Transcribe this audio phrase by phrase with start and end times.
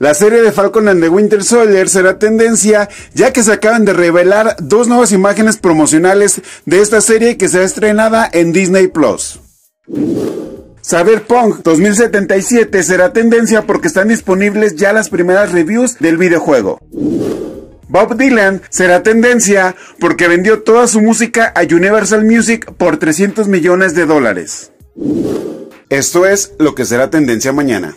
[0.00, 3.92] La serie de Falcon and the Winter Soldier será tendencia ya que se acaban de
[3.92, 9.40] revelar dos nuevas imágenes promocionales de esta serie que será estrenada en Disney Plus.
[10.88, 16.78] Cyberpunk 2077 será tendencia porque están disponibles ya las primeras reviews del videojuego.
[17.88, 23.94] Bob Dylan será tendencia porque vendió toda su música a Universal Music por 300 millones
[23.94, 24.72] de dólares.
[25.88, 27.94] Esto es lo que será tendencia mañana.